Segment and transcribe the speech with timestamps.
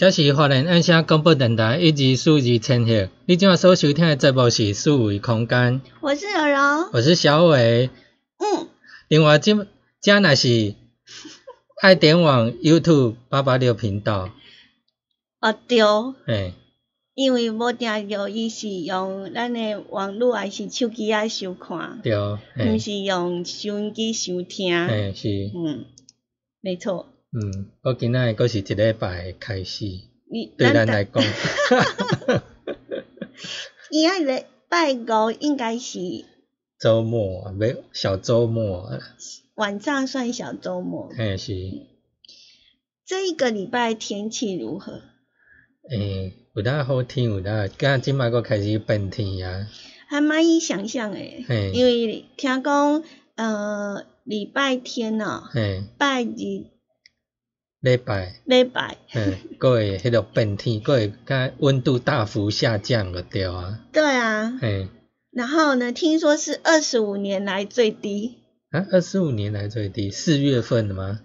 [0.00, 7.90] 这是华人按声广播电台一级数字千赫，你今晚所收听的节目是数位空间，我是柔柔，我是小伟。
[8.38, 8.68] 嗯，
[9.08, 9.66] 另外，这
[10.00, 10.74] 这若是
[11.82, 14.30] 爱点网 YouTube 八八六频道，
[15.38, 15.82] 哦对，
[16.26, 16.54] 嘿，
[17.12, 24.88] 因为无听着伊是用咱的网络还是手机啊收看，对，毋，是用收音机收听。
[24.88, 25.84] 嘿是，嗯，
[26.62, 27.06] 没错。
[27.32, 29.84] 嗯，我今仔个是一礼拜的开始，
[30.30, 31.22] 你对咱来讲，
[33.88, 36.00] 今仔礼拜五应该是
[36.78, 38.98] 周末啊，没小周末啊，
[39.54, 41.08] 晚上算小周末。
[41.16, 41.52] 嘿是，
[43.06, 45.00] 这一个礼拜天气如何？
[45.88, 49.68] 诶，有当好天，有当，今即摆个开始变天啊，
[50.08, 51.70] 还蛮以想象诶，嘿。
[51.72, 53.04] 因为听讲
[53.36, 56.66] 呃礼拜天哦，嘿，拜日
[57.80, 58.34] 礼拜。
[58.44, 63.80] 礼拜，嗯，佫会迄个变天，佫会甲温度大幅下降了对啊。
[63.92, 64.58] 对啊。
[64.60, 64.88] 嘿，
[65.32, 68.36] 然后呢，听说是二十五年来最低，
[68.70, 71.20] 啊，二十五年来最低，四月份的吗？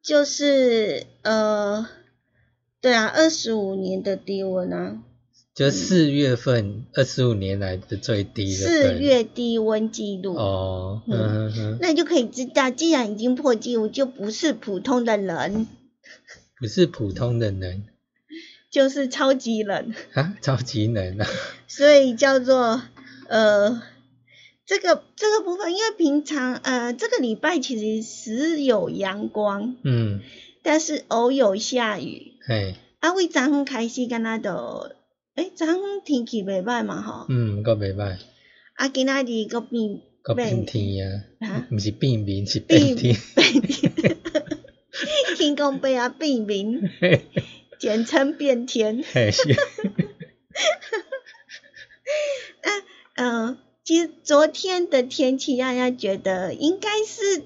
[0.00, 1.88] 就是呃，
[2.80, 5.02] 对啊，二十五年的低温啊，
[5.56, 8.68] 就四月份二十五年来的最低了。
[8.68, 10.36] 四月低温记录。
[10.36, 15.66] 哦，嗯嗯哼哼，那就可以知道，既然已经破纪录，就不是普通的人，
[16.58, 17.84] 不是普通的人
[18.70, 21.26] 就是超级人，啊，超级人啊。
[21.66, 22.82] 所以叫做
[23.28, 23.82] 呃，
[24.66, 30.20] 这个这个部分，因为平常呃这个礼拜其实时有阳光，嗯，
[30.62, 32.32] 但是偶有下雨。
[32.46, 34.92] 嘿，啊，为昨昏开始，敢若就，
[35.36, 38.18] 诶，昨昏天气袂歹嘛吼，嗯，佫袂歹，
[38.74, 43.16] 啊，今仔日个变个变天啊啊，毋是变面是变变天。
[43.34, 44.16] 变天，
[45.36, 46.90] 天公伯啊变名，
[47.78, 49.04] 简称变天。
[53.14, 57.44] 嗯、 其实昨天的天气让人家觉得应该是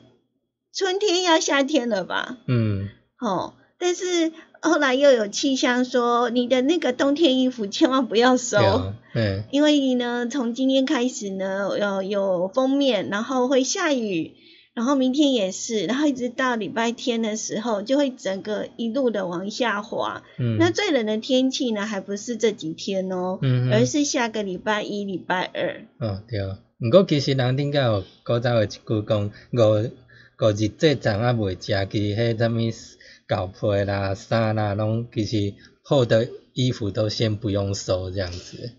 [0.72, 2.88] 春天要夏天了吧，嗯，
[3.18, 4.32] 哦，但是
[4.62, 8.58] 后来又有气象说，你的那个冬天衣服千万不要收。
[8.58, 14.34] 对啊，嘿，因为你呢，从今天开始呢，有有封面，然后会下雨，
[14.80, 20.22] 然后明天也是，然后一直到礼拜天的时候，就会整个一路的往下滑。
[20.38, 25.84] 嗯，那最冷的天气呢，还不是这几天哦，嗯而是下个礼拜一、礼拜二。
[25.98, 26.40] 哦，对。
[26.78, 29.92] 毋过其实人頂甲有古早有一句讲，五五日
[30.38, 38.72] 節粽啊未食，其实迄啥物厚被啦、衫啦，拢其实厚的衣服都先不用收，这样子。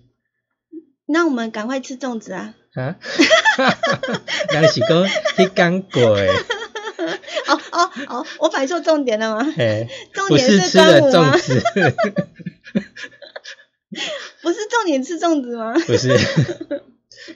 [1.12, 2.54] 那我们赶快吃粽子啊！
[2.74, 2.96] 啊，
[4.54, 5.06] 那是講
[5.36, 6.30] 迄工過誒，
[7.48, 9.54] 哦哦哦，我摆错重点了吗？
[9.58, 11.42] 嘿，重不点是是吃的端午吗粽？
[11.42, 11.62] 子，
[14.42, 15.74] 不是重点吃粽子吗？
[15.86, 16.18] 不是，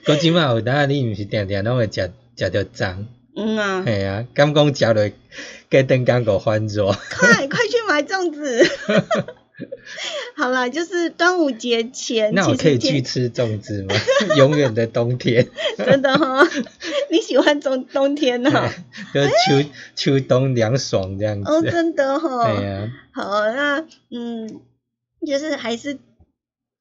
[0.06, 3.04] 讲即摆有当你毋是定定拢会食食着粽，
[3.36, 5.10] 嗯啊，系啊，敢讲食落
[5.70, 8.66] 过顿工个翻热，快快去买粽子。
[10.36, 13.94] 好啦，就是端午节前，那我可以去吃粽子吗？
[14.36, 15.48] 永远的冬天，
[15.78, 16.46] 真的哈、
[17.10, 18.70] 你喜欢冬冬天哈、
[19.14, 24.60] 就是秋秋冬凉爽这样哦，真的哈、对呀，好，那嗯，
[25.26, 25.98] 就是还是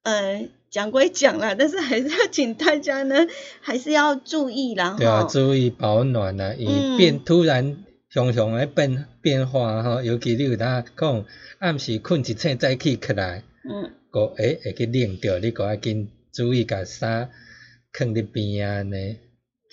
[0.04, 3.25] 呃讲归讲啦，但是还是要请大家呢，
[3.62, 7.78] 还是要注意啦对啊，注意保暖啊，以便突然
[8.15, 11.25] 熊熊的变变化吼，尤其你有当讲
[11.59, 17.29] 暗时困一醒早起起来，嗯，个诶会去冷着，你个要紧注意甲衫
[17.91, 18.95] 放伫边啊呢，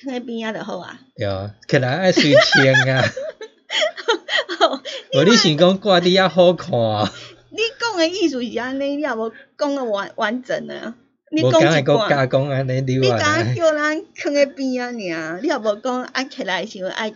[0.05, 0.99] 囥伫边啊就好啊。
[1.17, 3.05] 对啊，起来爱水清啊，
[5.15, 7.09] 无你想讲挂伫遐好看哦，
[7.51, 10.97] 你讲诶意思是安尼，你也无讲诶完完整啊。
[11.35, 17.13] 你无讲一敢讲加半，讲安尼你敢，叫咱放在边啊尔，你也无讲爱起来的时候爱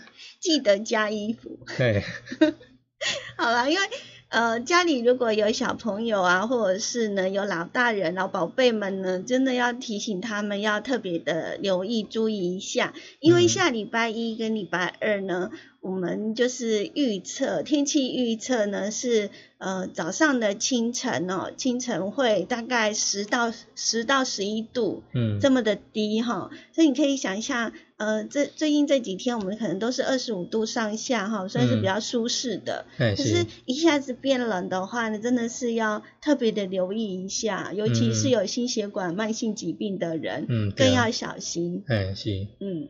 [0.46, 1.58] 记得加衣服。
[1.76, 2.04] 对，
[3.37, 3.84] 好了，因为
[4.28, 13.48] 呃家里如果有小朋友啊，或者是呢有老大人、老宝贝们呢，真的要提醒他们要特别的留意、注意一下，因为嗯。
[13.48, 15.50] 下礼拜一跟礼拜二呢，
[15.87, 32.85] 我们就是预测天气预测呢是呃早上的清晨哦，清晨会大概十到十到十一度，嗯，这么的低哈，所以你可以想一下，呃，这最近这几天我们可能都是二十五度上下哈，算是比嗯较舒适的。
[32.99, 41.85] 嗯可是，一下子变冷的话呢，真的是要特别的留意一下，尤其是嗯有心血管慢性疾病的人，嗯，更要小心。
[41.87, 42.49] 嗯是。
[42.59, 42.89] 嗯，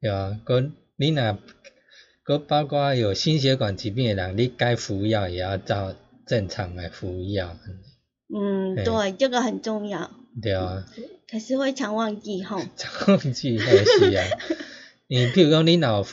[0.00, 1.38] 对啊，佮你若
[2.24, 5.94] 佮包括有心血管疾病的人，你该服药也要照
[6.26, 7.56] 正常来服药，
[8.34, 10.10] 嗯，对，这个很重要，
[10.40, 10.86] 对啊，
[11.30, 12.60] 可是会常忘记吼。
[13.08, 14.24] 忘记也是啊。
[15.06, 16.06] 你譬如讲你若有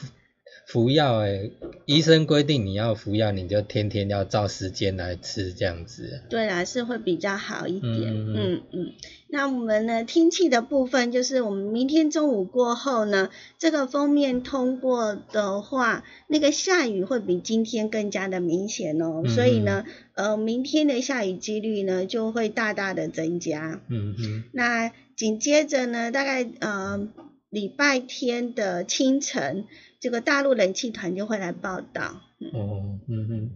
[0.67, 1.51] 服服药诶，
[1.85, 6.21] 医生规定你要服药，你就天天要照时间来吃这样子。
[6.29, 7.93] 对啦，是会比较好一点。
[7.93, 8.91] 嗯嗯。
[9.29, 19.21] 那我们呢，天气的部分就是我们明天中午过后呢，这个封面通过的话，那个下雨会比今天更加的明显哦。
[19.23, 19.85] 嗯所以呢，
[20.15, 23.81] 呃，明天的下雨几率呢就会大大的增加。
[23.87, 27.07] 嗯嗯那紧接着呢，大概呃
[27.49, 29.65] 礼拜天的清晨，
[29.99, 32.21] 这个大陆冷气团就会来报道。
[32.39, 33.51] 嗯哦嗯嗯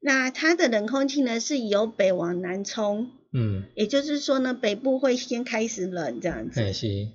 [0.00, 3.10] 那它的冷空气呢是由北往南冲。
[3.32, 6.60] 嗯，也就是说呢，北部会先开始冷这样子。
[6.60, 7.08] 哎是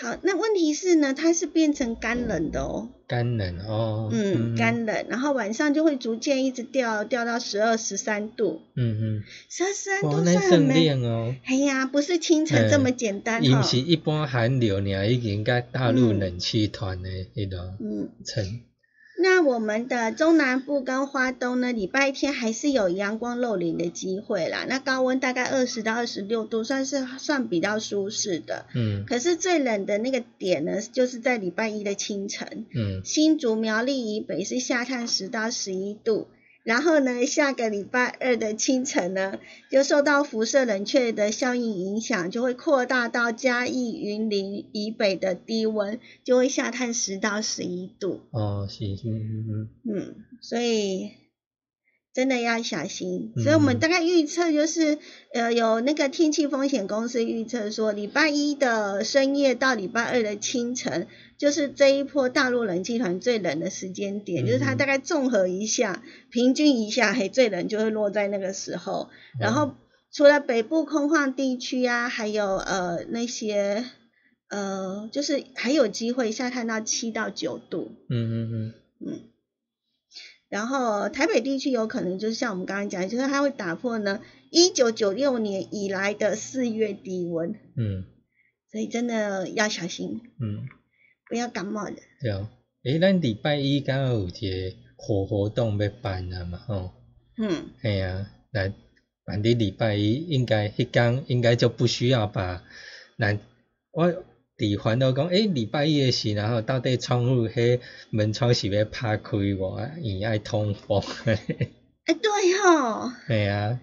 [0.00, 4.10] 好，那问题是呢，它是变成干冷的哦，干冷哦。
[4.12, 10.68] 嗯，干冷，然后晚上就会逐渐一直掉掉到十二、十三度，嗯嗯十二、十三度那算算很。
[10.68, 11.34] 冷哦。
[11.44, 18.60] 哎呀，不是清晨这么简单哈、因是一般寒流尔，已经甲大陆嗯冷气团的迄个嗯，层。
[19.20, 24.64] 那我们的中南部跟花东呢，礼拜天还是有阳光露脸的机会啦。
[24.68, 28.66] 那高温大概二十到二十六度，算是算比较舒适的。
[28.74, 32.66] 嗯可是最冷的那个点呢，就是在礼拜一的清晨。
[32.74, 36.28] 嗯新竹苗栗以北是下探十到十一度，
[36.68, 39.38] 然后呢，下个礼拜二的清晨呢，
[39.70, 48.20] 就受到辐射冷却的效应影响，就会扩大到嘉义、云林以北的低温，就会下探十到十一度。
[48.32, 51.12] 哦是嗯嗯嗯嗯，所以
[52.18, 53.32] 真的要小心。
[53.36, 54.98] 嗯所以我们大概预测就是，
[55.32, 61.06] 呃，有那个天气风险公司预测说，礼拜一的深夜到礼拜二的清晨，
[61.38, 69.10] 就是这一波大陆冷气团最冷的时间点，就是它嗯大概综合一下，平均一下，嘿，最冷就会落在那个时候。
[69.38, 69.76] 然后
[70.10, 73.84] 除了北部空旷地区啊，还有呃那些
[74.50, 77.92] 呃，就是还有机会下探到七到九度。
[78.10, 78.74] 嗯嗯嗯
[79.06, 79.20] 嗯，
[80.48, 88.04] 然后台北地区有可能就是像我们刚刚讲，就是它会打破呢一九九六年以来的四月低温，嗯
[88.70, 90.66] 所以真的要小心，嗯，
[91.28, 91.96] 不要感冒了。
[92.20, 92.50] 对啊。
[92.84, 96.92] 诶，咱礼拜一刚好有一个活活动要办啊嘛吼，
[97.36, 98.72] 嗯，嘿啊，那
[99.24, 102.62] 反正礼拜一应该迄天应该就不需要把
[103.16, 103.36] 那
[103.90, 104.24] 我
[104.58, 107.78] 伫烦恼讲，诶，礼拜一诶时，然后到底窗户迄
[108.10, 109.80] 门窗是要拍开无？
[110.02, 113.80] 伊爱通风，哎，对吼，对啊，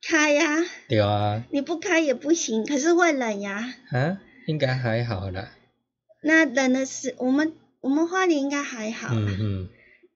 [0.00, 3.74] 开呀、对啊，你不开也不行，可是会冷呀。
[3.90, 5.52] 啊，应该还好啦，
[6.22, 9.68] 那冷的是我们我们花莲应该还好，嗯嗯，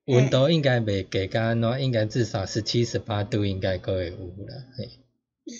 [0.06, 4.88] 温度应该袂低甲安怎，应该至少十七、十八度应该阁会有啦，嘿，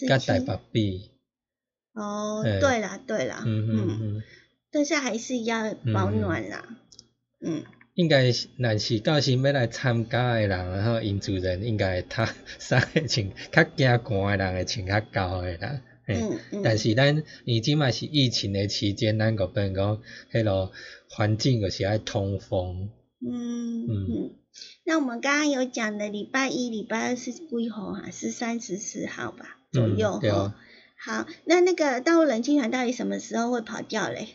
[0.08, 1.10] 甲台北比，
[1.96, 4.22] 哦，对啦对啦，嗯嗯嗯，
[4.70, 6.76] 但是还是要保暖啦，
[7.40, 20.70] 嗯，应该是若是到时要来参加的人，然后因主人应该会他衫会穿较惊寒的人会穿较厚诶啦，嗯嗯，但是咱伊即嘛是疫情的期间，咱个变讲迄落
[21.08, 22.90] 环境就是爱通风，
[23.26, 24.30] 嗯嗯嗯，
[24.84, 28.10] 那我们刚刚有讲的礼拜一、礼拜二是几号啊？
[28.12, 30.54] 是三十四号吧左嗯右哈对啊。
[30.98, 34.28] 好，那那个大陆冷气团到底什么时候会跑掉嘞？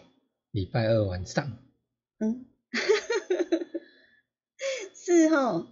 [0.51, 1.57] 礼拜二晚上，
[2.19, 2.45] 嗯，
[4.93, 5.67] 是哦，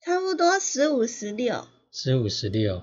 [0.00, 1.66] 差不多十五、十六。
[1.90, 2.82] 十五、十六，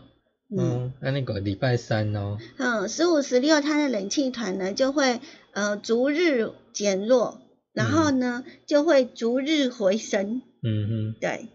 [0.50, 0.60] 嗯。
[0.60, 5.20] 嗯，那那个礼拜三哦，嗯，十五、十六，它的冷气团呢就会
[5.52, 7.42] 呃逐日减弱，
[7.74, 10.42] 然后呢、就会逐日回升。
[10.64, 11.50] 嗯对，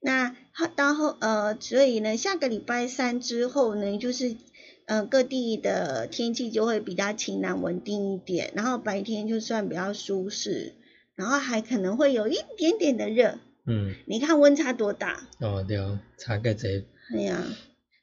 [0.00, 4.36] 那好到后呃，所以呢，下个礼拜三之后呢，就是
[4.86, 10.74] 呃各地的天气就会比较晴朗稳定一点，然后白天就算比较舒适，
[11.14, 13.38] 然后还可能会有一点点的热。
[13.66, 15.26] 嗯，你看温差多大？
[15.40, 17.42] 哦对哦，差个这，哎呀，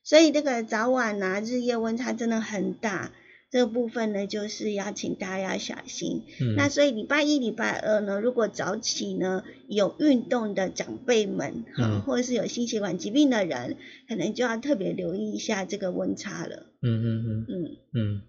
[0.03, 3.11] 所以这个早晚啊，日夜温差真的很大。
[3.51, 6.24] 这个部分呢，就是要请大家要小心。
[6.39, 13.75] 嗯，那所以礼拜一、礼拜二呢，如果早起呢有运动的长辈们，哈、嗯或者是有心血管疾病的人，
[14.08, 16.67] 可能就要特别留意一下这个温差了。
[16.81, 18.22] 嗯嗯嗯嗯嗯，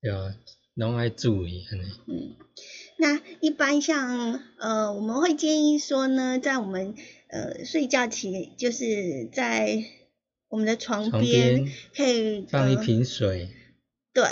[0.00, 0.34] 对啊，
[0.74, 2.36] 拢爱注意安尼，嗯，
[2.98, 6.94] 那一般像呃，我们会建议说呢，在我们
[7.26, 9.84] 呃睡觉前，就是在
[10.48, 13.48] 我们的床床边边可以放一呃瓶水，
[14.14, 14.22] 对，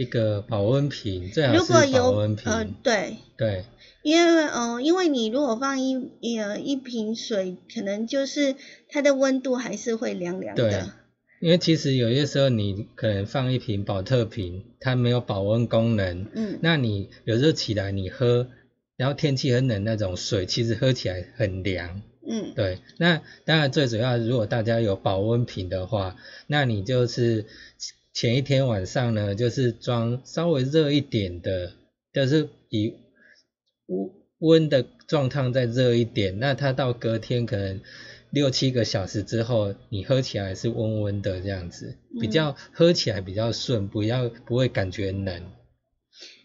[0.00, 3.64] 一个保温瓶，最好是如果有保温呃瓶，对，对，
[4.02, 5.94] 因为嗯、呃因为你如果放一
[6.38, 8.56] 呃一瓶水，可能就是
[8.88, 10.62] 它的温度还是会凉凉的。
[10.62, 10.70] 对。
[10.72, 10.92] 的。
[11.42, 16.58] 因为其实有些时候你可能放一瓶保特瓶，它没有保温功能，嗯。
[16.62, 18.46] 那你有时候起来你喝，
[18.96, 22.00] 然后天气很冷那种水，其实喝起来很凉。
[22.26, 22.52] 嗯。
[22.54, 26.16] 对，那当然最主要，如果大家有保温瓶的话，
[26.46, 27.44] 那你就是
[28.12, 31.72] 前一天晚上呢，就是装稍微热一点的，
[32.12, 32.94] 就是以
[33.86, 37.80] 温温的状态再热一点，那它到隔天可能
[38.30, 45.42] 六七个小时之后，你喝起来是温温的这样子，比较喝起来比较顺，不要不会感觉冷。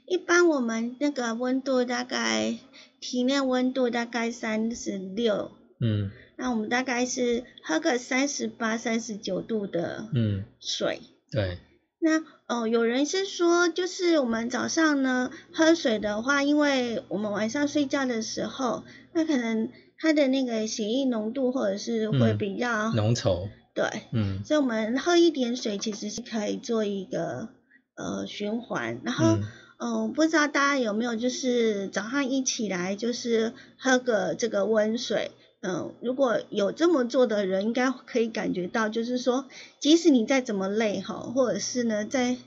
[0.08, 2.58] 一般我们那个温度大概
[3.00, 11.00] 体内温度大概三十六，嗯那我们大概是喝个三十八、三十九度的嗯，水。
[11.36, 11.58] 对，
[12.00, 27.50] 那哦，有人是说，就是我们早上呢喝水的话，因为我们晚上睡觉的时候，那可能它的那个血液浓度或者是会嗯比较、浓稠，对，嗯所以我们喝一点水其实是可以做一个
[27.96, 29.02] 呃循环。
[29.04, 29.44] 然后嗯
[29.78, 35.32] 嗯、呃不知道大家有没有就是早上一起来就是喝个这个温水。
[35.68, 39.46] 嗯，如果有这么做的人，应该可以感觉到，就是说，
[39.80, 42.38] 即使你再怎么累哈，或者是呢，再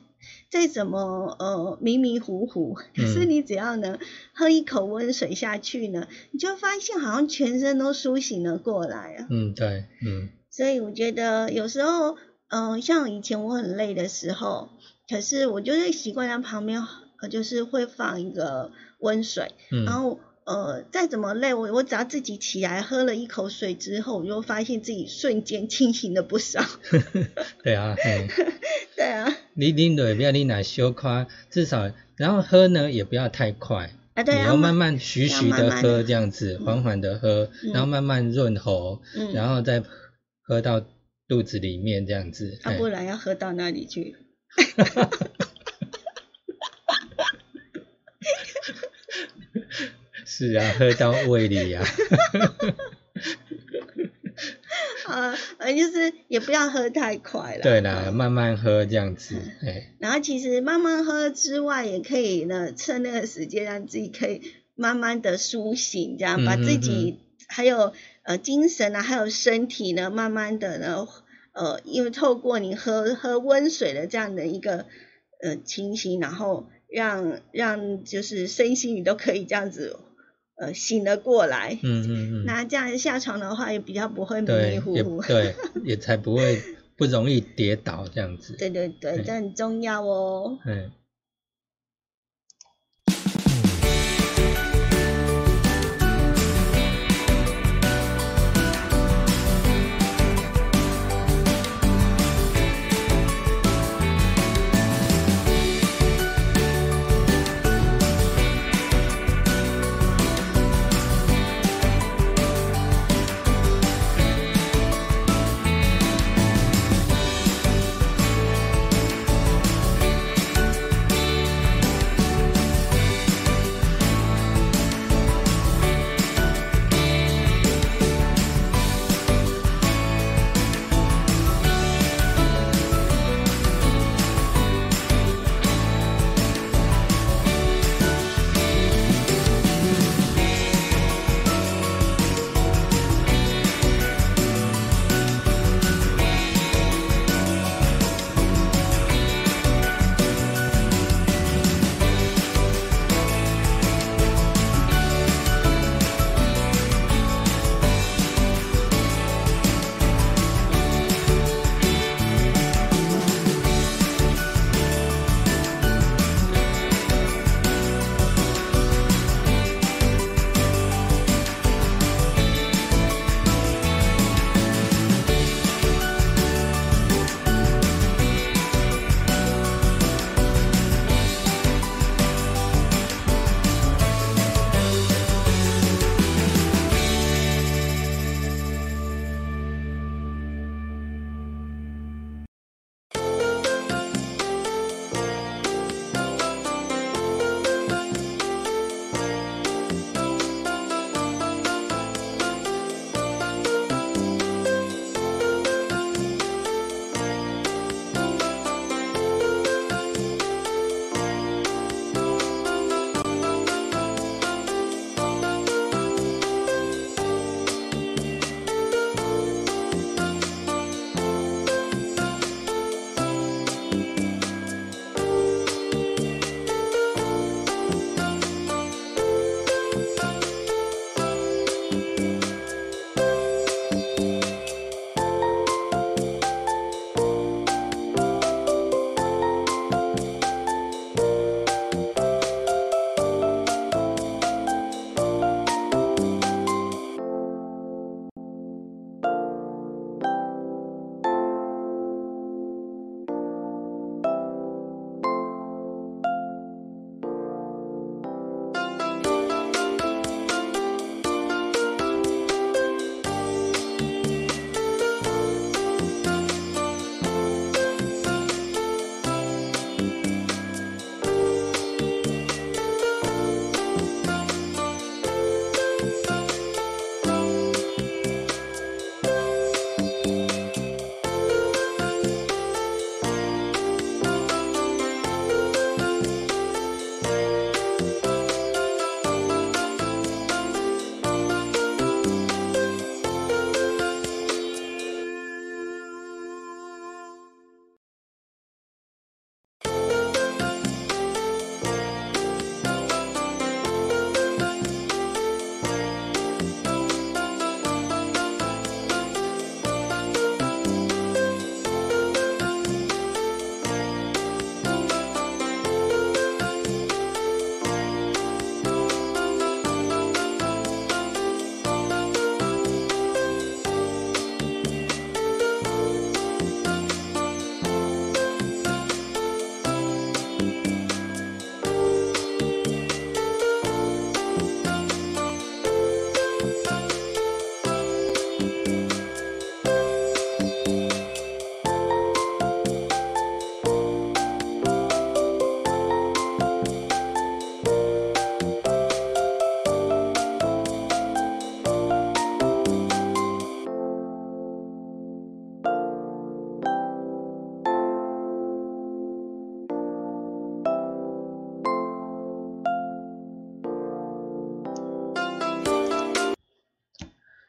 [0.50, 3.98] 再怎么呃迷迷糊糊，可是嗯你只要呢
[4.34, 9.26] 喝一口温水下去呢，你就会发现好像全身都苏醒了过来啊。
[9.30, 12.16] 嗯对，嗯所以我觉得有时候，
[12.48, 14.70] 嗯、像以前我很累的时候，
[15.08, 16.82] 可是我就是习惯在旁边，
[17.20, 18.70] 呃，就是会放一个
[19.00, 20.18] 温水，嗯，然后
[20.49, 26.64] 呃，再怎么累，我我只要自己起来喝了一口水之后，我就发现自己瞬间清醒了不少。
[27.62, 27.95] 对啊，
[28.97, 39.83] 对啊，你啉落不要你若小夸，至少然后喝呢也不要太快，啊对啊，你要慢慢徐徐的喝这样子，缓缓的喝，嗯然后慢慢润喉，嗯，然后再
[40.43, 40.83] 喝到
[41.28, 42.59] 肚子里面这样子。
[42.62, 44.17] 啊，不然要喝到那里去？
[50.38, 51.85] 是啊，喝到胃里啊。
[55.07, 57.62] 啊， 反正就是也不要喝太快了。
[57.62, 59.35] 对啦，嗯慢慢喝这样子，
[59.66, 64.40] 哎，然后其实慢慢喝之外，也可以呢，趁那个时间让自己可以
[64.76, 67.18] 慢慢的苏醒，这样、把自己
[67.49, 67.92] 还有
[68.23, 71.04] 呃精神啊，还有身体呢，慢慢的呢，
[71.52, 74.87] 呃，因为透过你喝喝温水的这样的一个
[75.42, 79.99] 呃情形，然后让让就是身心你都可以这样子
[80.59, 81.79] 呃醒了过来。
[81.83, 85.23] 嗯嗯嗯，那这样下床的话，也比较不会迷迷糊糊。
[85.23, 86.61] 对，也才不会
[86.97, 88.55] 不容易跌倒这样子。
[88.59, 90.59] 对 对对，对这很重要哦。
[90.67, 90.91] 嗯。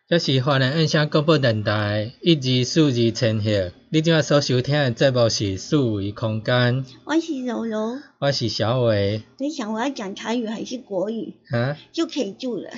[0.09, 11.35] 这是华人印象广播电台一二四二千赫，你今仔所收听的节目是四维空间，我是柔柔，我是小伟，你想我要讲台语还是国语？
[11.51, 12.71] 哈，就可以住了。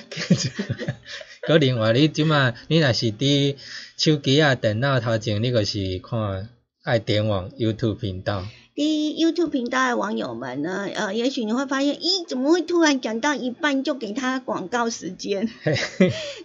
[1.40, 3.56] 搁另外你即马你若是伫
[3.96, 6.50] 手机啊、电脑头前，你就是看
[6.82, 8.44] 爱点网 YouTube 频道。
[8.74, 15.46] 第一 YouTube 频道的网友们呢，呃，也许你会发现，咦，怎么会突然讲到一半就给他广告时间？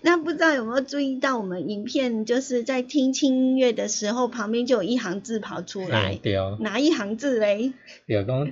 [0.02, 7.72] 那不知道有没有注意到，我们影片就是在听轻音乐的时候，旁边就有一行字跑出来，对哦，哪一行字嘞？
[8.06, 8.52] 有讲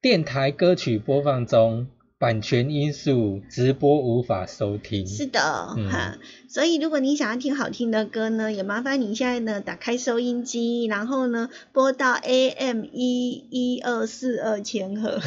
[0.00, 1.88] 电台歌曲播放中。
[2.18, 5.06] 版权因素，直播无法收听。
[5.06, 15.20] 是的，哈，所以如果你想要听好听的歌呢，也麻烦你现在呢打开收音机，然后呢播到 AM 一一二四二千赫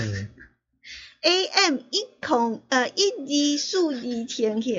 [1.21, 4.69] ，AM 一孔呃一二数一千赫。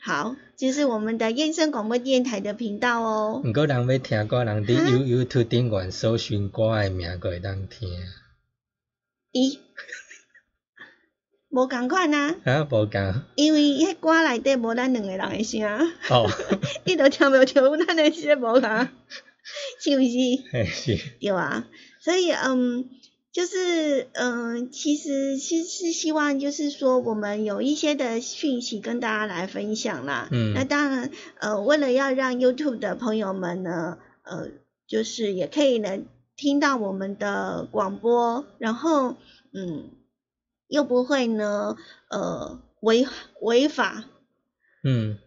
[0.00, 3.42] 好，就是我们的燕声广播电台的频道哦。
[3.44, 7.88] 毋过人要听歌，人伫 YouTube 顶管搜寻歌的名，个会当听。
[9.32, 9.58] 咦？
[11.54, 15.62] 无共款啊，啊，无共，因为迄歌内底无咱两个人诶声，
[16.10, 16.28] 哦，
[16.84, 18.88] 伊都听袂着咱诶声无共，
[19.80, 20.64] 是毋是？
[20.66, 20.98] 是。
[21.20, 21.64] 对啊，
[22.00, 22.88] 所以嗯，
[23.30, 30.28] 就是嗯，其实是是希望就是说，我们有一些的讯息跟大家来分享啦。
[30.32, 30.54] 嗯。
[30.54, 34.48] 那当然，呃，为了要让 YouTube 的朋友们呢，呃，
[34.88, 39.14] 就是也可以能听到我们的广播，然后
[39.52, 39.90] 嗯。
[40.68, 41.76] 又不会呢，
[42.10, 43.06] 呃，违
[43.40, 44.04] 违法，
[44.82, 45.18] 嗯，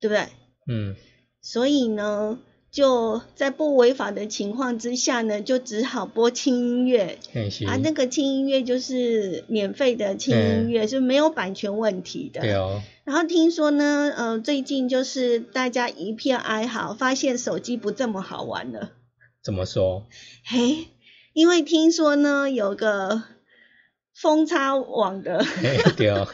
[0.00, 0.28] 对不对？
[0.68, 0.96] 嗯，
[1.40, 2.38] 所以呢，
[2.70, 7.18] 就在不违法的情况之下呢，就只好播轻音乐，
[7.66, 12.40] 啊，那个轻音乐就是免费的轻音乐，是没有版权问题的。
[12.40, 12.82] 对哦。
[13.04, 18.90] 然后听说呢，呃，最近就是大家一片哀嚎，发现手机不这么好玩了。
[19.44, 20.06] 怎么说？
[20.44, 20.88] 嘿，
[21.32, 23.22] 因为听说呢，有个。
[24.20, 25.44] 风插网的，
[25.96, 26.26] 对，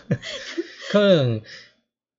[0.91, 1.43] 可能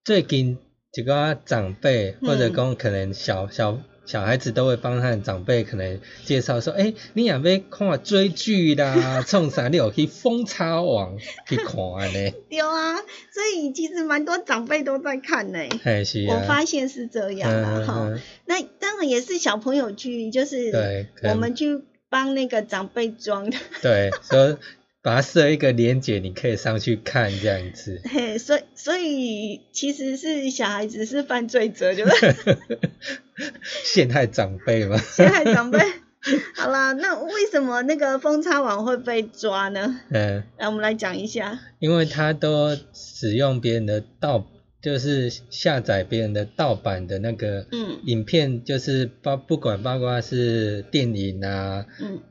[0.03, 0.57] 最近
[0.93, 11.77] 一个长辈或者讲可能小小小孩子都会帮他的长辈可能介绍说，哎，你也要看追剧啦， 冲啥你有去风插网去看
[12.11, 12.31] 呢？
[12.49, 15.59] 对啊，所以其实蛮多长辈都在看呢。
[15.85, 18.11] 哎，是我发现是这样的哈。
[18.45, 23.57] 那当然也是小朋友去，就是我们去帮那个长辈装的。
[23.81, 24.57] 对，说。
[25.03, 28.01] 把它设一个连结，你可以上去看这样子。
[28.09, 32.35] 嘿，所以所以其实是小孩子是犯罪者，就是？
[33.83, 34.97] 陷害长辈嘛？
[35.03, 35.77] 陷害长辈。
[36.55, 39.99] 好啦，那为什么那个风插网会被抓呢？
[40.09, 41.59] 嗯，来我们来讲一下。
[41.79, 44.47] 因为他都使用别人的盗，
[44.81, 51.85] 就是下载别人的盗版的那个嗯影片，就是包不管包括是电影啊。
[51.99, 52.21] 嗯。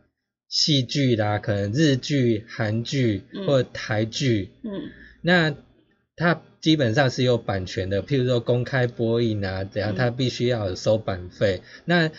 [0.52, 4.90] 戏剧啦，可能日剧、韩剧或台剧，嗯，
[5.22, 5.54] 那
[6.14, 11.62] 它基本上是有版权的，譬如说公开播映啊，怎样，它必须要收版费。
[11.86, 12.10] 那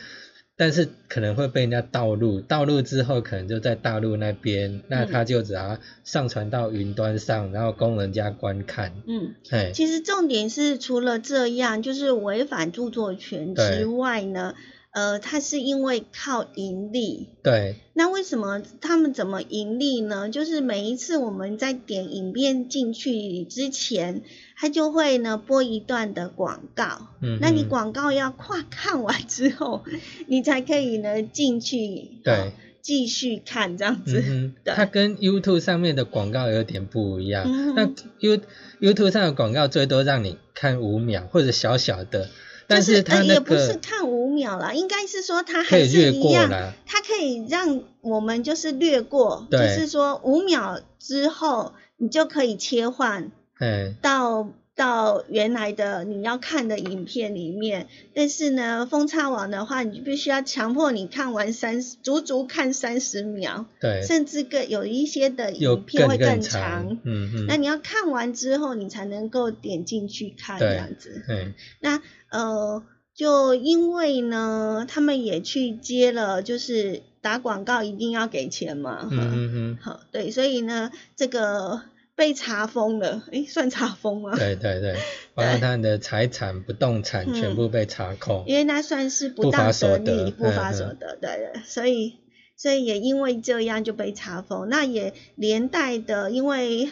[0.55, 8.93] 但是可能会被人家盗录，盗录之后可能就在大陆那边，那他就只要上传到云端上，然后供人家观看。
[9.07, 14.55] 嗯，哎，其实重点是除了这样，就是违反著作权之外呢。
[14.93, 17.29] 呃，它是因为靠盈利。
[17.43, 17.75] 对。
[17.95, 20.29] 那为什么他们怎么盈利呢？
[20.29, 24.21] 就是每一次我们在点影片进去之前，
[24.55, 27.07] 它就会呢播一段的广告。
[27.21, 27.39] 嗯。
[27.41, 29.83] 那你广告要快看完之后，
[30.27, 32.19] 你才可以呢进去。
[32.23, 32.51] 对。
[32.83, 34.21] 继续看这样子。
[34.27, 37.45] 嗯它跟 YouTube 上面的广告有点不一样。
[37.47, 37.73] 嗯。
[37.75, 38.41] 那 You
[38.79, 42.29] YouTube 上的广告最多让你看五秒或者小小的。
[42.67, 46.49] 但是它也不是看五秒啦，应该是说它还是一样，
[46.85, 53.31] 它可以让我们就是略过，就是说五秒之后你就可以切换
[54.01, 54.49] 到。
[54.75, 72.83] 到原来的你要看的影片里面，但是呢，风叉网的话，你就必须要强迫你看完三十，足足看三十秒，对，甚至更有一些的影片会更长，嗯嗯，那你要看完之后，你才能够点进去看这样子，对，那呃，
[73.13, 81.83] 就因为呢，他们也去接了，就是打广告一定要给钱嘛，嗯嗯嗯，好，对，所以呢，这个。
[82.15, 84.35] 被查封了，诶，算查封吗？
[84.37, 84.95] 对对对，
[85.33, 92.17] 包括他的财产、不动产全部被查扣，因为那算是不当得利、不法所得，对对，所以
[92.55, 96.91] 所以也因为这样就被查封，那也连带的，因为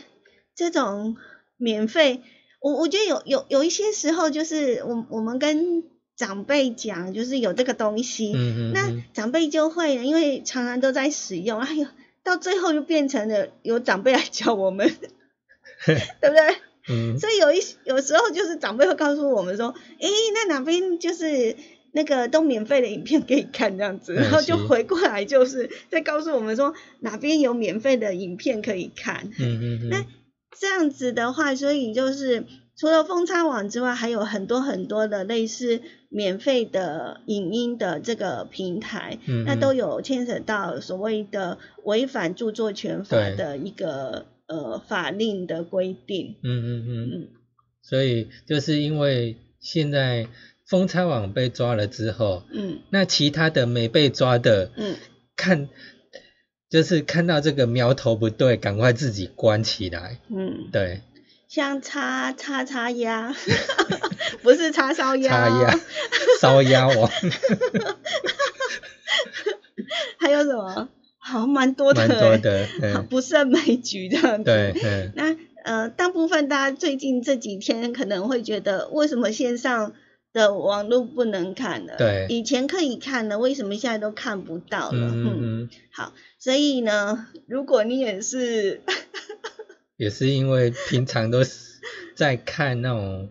[0.55, 1.15] 这种
[1.57, 2.21] 免费
[2.59, 5.83] 我我觉得有有有一些时候，就是我我们跟
[6.15, 11.87] 长辈讲，就是有这个东西，那嗯嗯那长辈就会，因为常常都在使用，哎呦，
[12.23, 14.87] 到最后就变成了有长辈来教我们，
[15.85, 16.55] 对不对？
[16.89, 21.55] 嗯所以有一有时候就是长辈会告诉我们说，诶，那哪边就是
[21.91, 29.29] 那个都免费的影片可以看这样子，嗯然后就回过来就是再告诉我们说哪边有免费的影片可以看。
[29.39, 30.05] 嗯嗯那嗯，
[30.59, 32.45] 这样子的话，所以就是
[32.77, 46.37] 除了风插网之外，还有很多很多的类似免费的影音的这个平台，嗯那都有牵扯到所谓的违反著作权法的一个呃法令的规定。
[46.43, 47.27] 嗯嗯嗯，嗯
[47.83, 50.27] 所以就是因为现在
[50.65, 54.95] 风差网被抓了之后，嗯那其他的没被抓的，嗯，
[55.35, 55.69] 看
[56.69, 60.19] 就是看到这个苗头不对，赶快自己关起来。
[60.29, 61.01] 嗯，对，
[61.51, 63.35] 像叉叉叉鸭，
[64.41, 65.49] 不是叉烧鸭、
[66.39, 67.11] 烧鸭王，
[70.17, 70.87] 还有什么？
[71.19, 74.45] 好，蛮多的、蛮多的， 好嗯，不胜枚举这样子。
[74.45, 75.35] 对，嗯那
[75.65, 79.91] 呃，大部分大家最近这几天可能会觉得，为什么线上
[80.31, 81.97] 的网络不能看了？
[81.99, 82.27] 对。
[82.29, 85.09] 以前可以看的，为什么现在都看不到了？
[85.13, 85.37] 嗯嗯。
[85.63, 88.79] 嗯，好，所以呢，如果你也是，
[90.01, 91.51] 也是因为平常都是
[92.15, 93.29] 在看那种。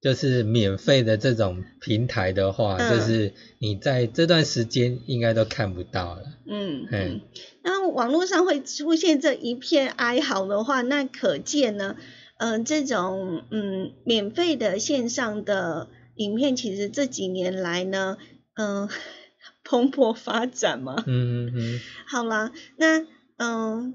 [0.00, 6.24] 就是免费的这种平台的话，嗯就是你在这段时间应该都看不到了。
[6.46, 7.20] 嗯嗯嗯，
[7.62, 11.96] 那网络上会出现这一片哀嚎的话，那可见呢，
[12.36, 18.18] 嗯、这种嗯免费的线上的影片，其实这几年来呢，
[18.56, 18.90] 嗯、
[19.64, 21.02] 蓬勃发展嘛。
[21.06, 23.06] 嗯嗯嗯，好啦，那
[23.38, 23.94] 嗯，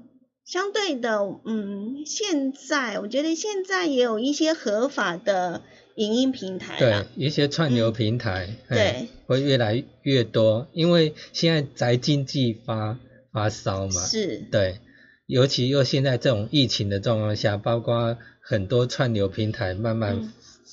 [0.50, 5.62] 相对的，嗯，现在我觉得现在也有一些合法的
[5.94, 8.78] 影音平台对啦，，一些串流平台，对。
[8.80, 12.98] 哎会越来越多，因为现在宅经济发
[13.30, 14.80] 发烧嘛，是，对，
[15.26, 20.32] 尤其又现在这种疫情的状况下，包括很多串流平台慢慢嗯。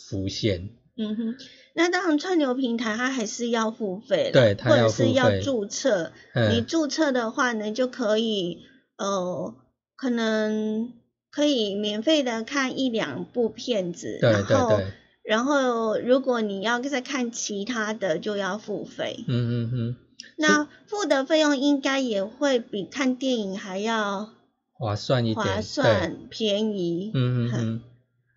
[0.10, 1.36] 浮现，嗯哼。
[1.76, 6.12] 那当然，串流平台它还是要付费的对它要或者是要注册。
[6.34, 8.64] 你嗯，注册的话呢，就可以
[8.98, 9.54] 呃，
[9.98, 10.94] 可能
[11.30, 19.26] 可以免费的看一两部片子，对然后对对，然后如果你要再看其他的，就要付费。
[19.28, 19.96] 嗯嗯嗯，
[20.38, 24.30] 那付的费用应该也会比看电影还要
[24.72, 27.12] 划算一点，划算便宜。
[27.14, 27.82] 嗯嗯嗯，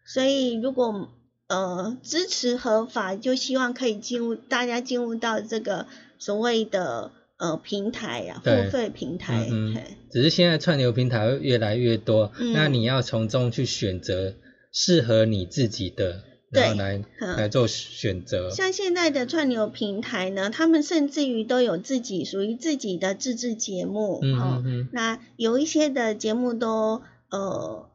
[0.06, 1.08] 所以如果
[1.46, 5.86] 呃支持合法，就希望可以进入大家进入到这个
[6.18, 9.46] 所谓的呃平台呀、对付费平台。
[9.50, 9.82] 嗯嗯。
[10.12, 12.52] 只是现在串流平台会越来越多，嗯。
[12.52, 14.34] 那你要从中去选择
[14.72, 17.36] 适合你自己的，然后对来嗯。
[17.36, 27.88] 来做选择，像现在的串流平台呢，他们甚至于都有自己属于自己的自制节目，嗯嗯，那有一些的节目都呃，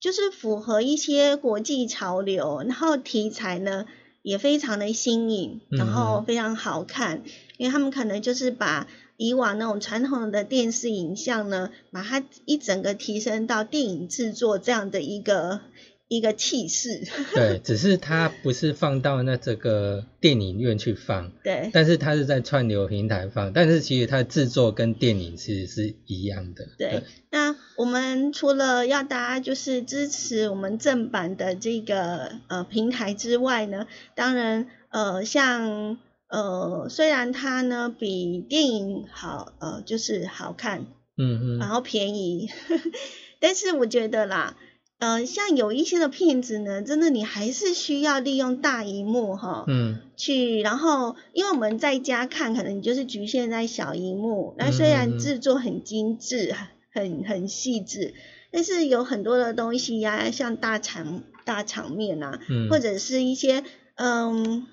[0.00, 3.86] 就是符合一些国际潮流，然后题材呢
[4.22, 6.24] 也非常的新颖，嗯然后嗯。
[6.24, 7.22] 非常好看，
[7.56, 15.60] 因为他们可能就是把以往那种传统的电视影像呢，把它一整个提升到电影制作这样的一个
[16.10, 17.02] 一个气势，
[17.36, 21.70] 对，只是它不是放到那这个电影院去放，对。
[21.72, 26.66] 但是它是在串流平台放，但是其实它的制作跟电影其实是一样的。
[26.76, 35.96] 对，那我们除了要大家就是支持我们正版的这个呃平台之外呢，当然呃像
[36.26, 42.48] 呃虽然它呢比电影好呃就是好看，嗯嗯，然后便宜，
[43.38, 44.56] 但是我觉得啦。
[45.00, 54.54] 呃，像有一些的片子呢，真的你还是需要利用大荧幕哈，嗯去，然后因为我们在家看，可能你就是局限在小荧幕。
[54.58, 56.54] 那虽然嗯制作很精致、
[56.92, 58.14] 很很细致，
[58.52, 64.66] 但是有很多的东西呀、像大场大场面啊，嗯，或者是一些嗯，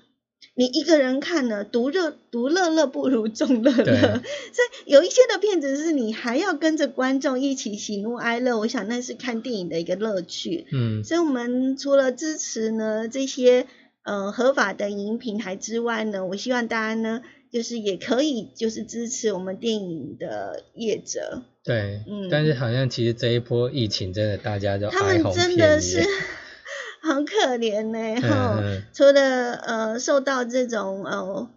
[0.54, 3.84] 你一个人看呢，独乐独乐乐不如众乐乐。
[4.52, 10.66] 所以有一些的片子是你还要跟着观众一起喜怒哀乐，我想那是看电影的一个乐趣。
[10.72, 13.66] 嗯所以，我们除了支持呢这些
[14.02, 17.22] 呃合法的影音平台之外呢，我希望大家呢，
[17.52, 26.06] 就是也可以就是支持我们电影的业者，对，嗯但是好像其实这一波疫情真的大家都他们真的遍是野。
[27.08, 31.48] 好可怜呢、 哈、除了呃受到这种呃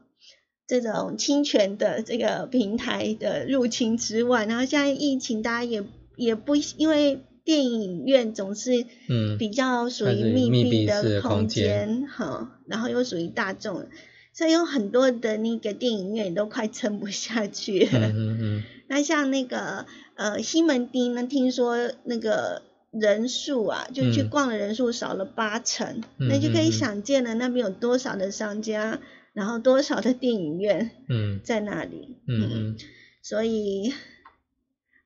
[0.68, 5.84] 这种侵权的这个平台的入侵之外，然后现在疫情大家也
[6.16, 7.22] 也不因为。
[7.44, 13.88] 电影院总是嗯比较属于密闭的的空空间间，哈，然后又属于大众，
[14.32, 18.10] 所以有很多的那个电影院都快撑不下去了。
[18.10, 22.62] 嗯嗯嗯那像那个呃西门町呢，听说那个
[22.92, 24.30] 人数啊，就去嗯。
[24.30, 29.00] 逛的人数少了八成，嗯那就可以想见了那边有多少的商家，
[29.34, 31.40] 然后多少的电影院嗯。
[31.44, 32.18] 在那里。
[32.28, 32.78] 嗯嗯。
[33.24, 33.94] 所以，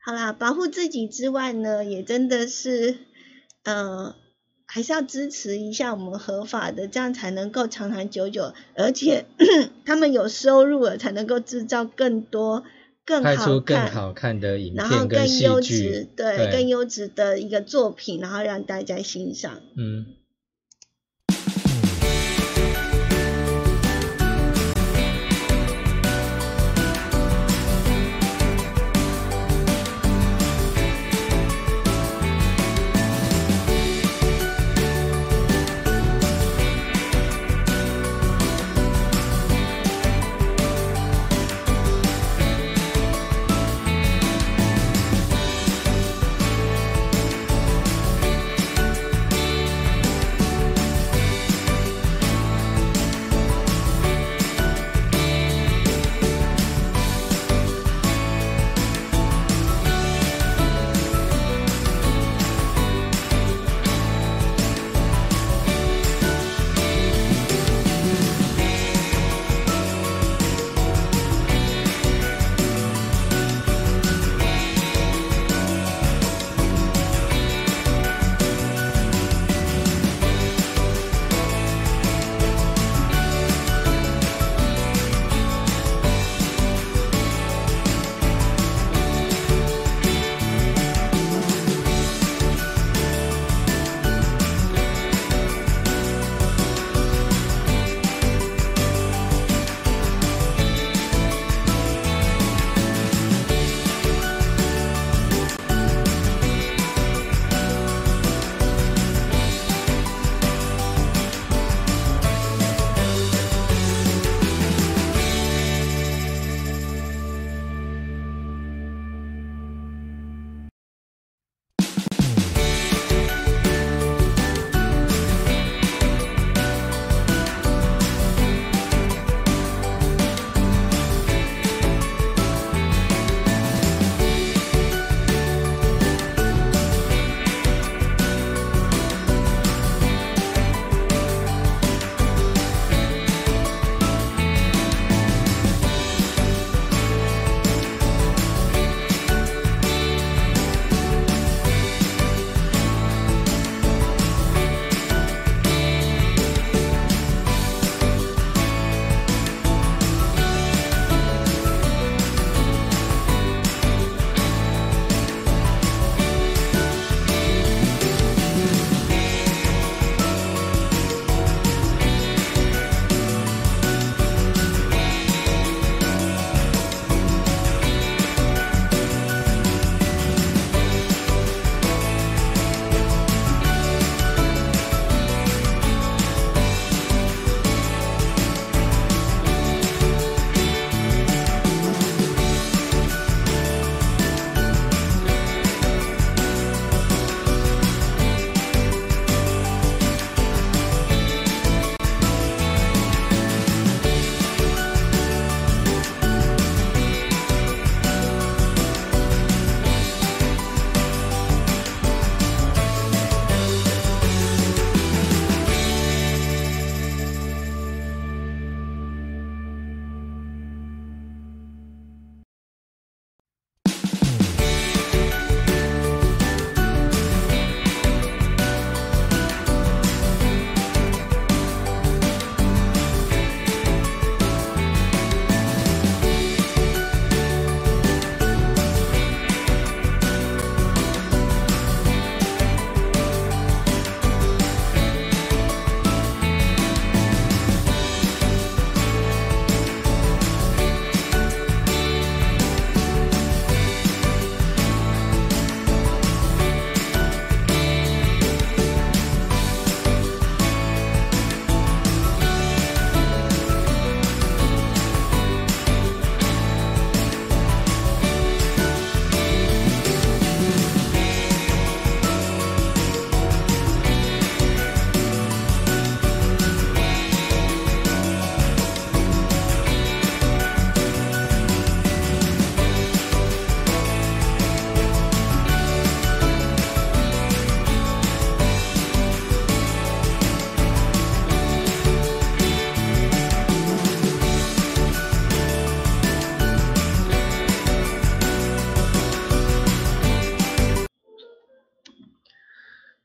[0.06, 2.95] 好啦，保护自己之外呢，也真的是，
[3.63, 4.15] 呃，
[4.65, 9.26] 还是要支持一下我们合法的，这样才能够长长久久，而且
[9.86, 12.63] 他们有收入了，才能够制造更多、
[13.05, 19.61] 更拍好看，出更好看的影然后片跟戏更优剧质，，对，对更优质的一个作品，然后让大家欣赏。
[19.77, 20.05] 嗯。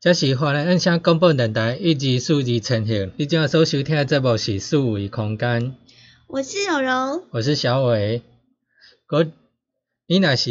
[0.01, 3.11] 这是华人印象广播电台一级数字呈现。
[3.17, 5.75] 你今仔所收听的节目是数位空间，
[6.25, 8.23] 我是柔柔，我是小伟。
[9.05, 9.27] 哥
[10.07, 10.49] 你若是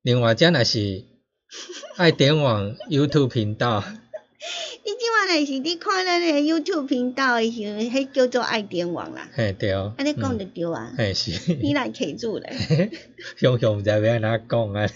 [0.00, 1.04] 另外只若是
[1.96, 9.28] 爱点网 YouTube 频道，你即晚若是你看咱个 YouTube 频道的时候，迄叫做爱点网啦。
[9.34, 12.90] 嘿对哦，安尼讲就对啊，嘿是，你来卡住咧。
[13.36, 14.88] 雄雄毋知要安怎讲啊？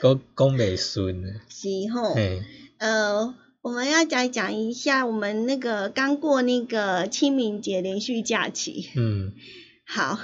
[0.00, 1.40] 讲讲袂顺。
[1.48, 2.42] 是吼，嘿，
[2.78, 8.90] 呃，我们要再讲一下我们那个刚过那个清明节连续假期。
[8.96, 9.32] 嗯
[9.84, 10.18] 好，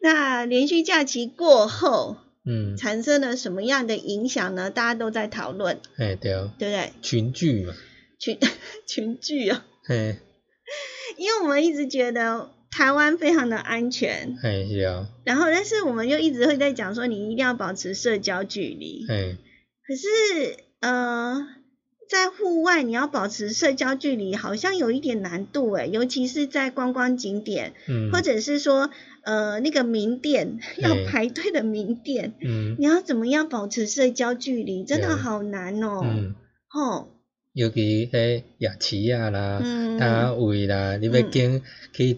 [0.00, 4.70] 那连续假期过后嗯，产生了什么样的影响呢？
[4.70, 6.92] 大家都在讨论，哎对，对不对？
[7.02, 7.74] 群聚嘛，
[8.18, 8.38] 群
[8.86, 10.16] 群聚啊，嘿
[11.16, 19.36] 因为我们一直觉得台湾非常的安全，嘿是啊，然后但是我们又一直会在讲说你一定要保持社交距离，嘿。
[19.86, 20.06] 可是
[20.80, 21.48] 呃，
[22.08, 28.90] 在户外你要保持社交距离，好像有一点难度诶，尤其是在观光景点，嗯，或者是说
[29.22, 32.76] 呃那个名店要排队的名店，嗯。
[32.78, 36.34] 你要怎么样保持社交距离，真的好难哦，嗯。
[36.68, 37.08] 吼，
[37.52, 39.98] 尤其迄夜市啊啦、嗯。
[39.98, 41.62] 摊位啦，你要经
[41.92, 42.16] 去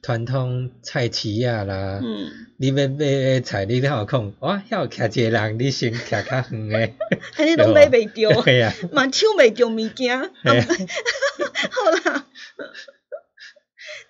[0.00, 4.32] 传统菜市啊啦，嗯，你要买诶菜，你哪有空？
[4.40, 6.94] 哇，遐有徛一个人，你先徛较远诶。
[7.36, 12.26] 安尼拢买袂着， 对啊，嘛抢袂着物件， 好啦，